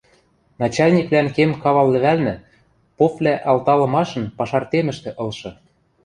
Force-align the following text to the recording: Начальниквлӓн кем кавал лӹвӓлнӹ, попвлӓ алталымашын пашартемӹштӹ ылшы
Начальниквлӓн 0.61 1.27
кем 1.35 1.51
кавал 1.63 1.87
лӹвӓлнӹ, 1.93 2.35
попвлӓ 2.97 3.33
алталымашын 3.49 4.23
пашартемӹштӹ 4.37 5.09
ылшы 5.23 5.51